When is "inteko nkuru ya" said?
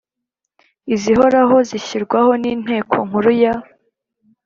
2.53-3.53